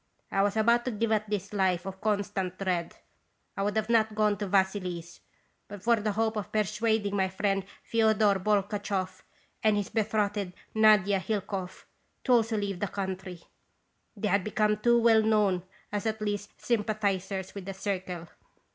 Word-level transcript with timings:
I 0.31 0.41
was 0.41 0.57
about 0.57 0.83
to 0.85 0.89
give 0.91 1.11
up 1.11 1.27
this 1.27 1.53
life 1.53 1.85
of 1.85 2.01
constant 2.01 2.57
dread. 2.57 2.95
I 3.55 3.61
would 3.61 3.75
not 3.75 3.87
have 3.89 4.15
gone 4.15 4.35
to 4.39 4.47
Vassily 4.47 4.99
's 4.99 5.19
but 5.67 5.83
for 5.83 5.97
the 5.97 6.13
hope 6.13 6.37
of 6.37 6.51
persuading 6.51 7.15
my 7.15 7.29
friend 7.29 7.63
F6odor 7.93 8.43
Bolchakoff 8.43 9.21
and 9.61 9.77
his 9.77 9.89
betrothed, 9.89 10.53
Nadia 10.73 11.19
Hilkoff, 11.19 11.85
to 12.23 12.31
also 12.33 12.57
leave 12.57 12.79
the 12.79 12.87
country. 12.87 13.43
They 14.17 14.29
had 14.29 14.43
become 14.43 14.77
too 14.77 14.99
well 14.99 15.21
known 15.21 15.65
as 15.91 16.07
at 16.07 16.19
least 16.19 16.59
'sympathizers' 16.59 17.53
with 17.53 17.65
the 17.65 17.75
Circle. 17.75 18.27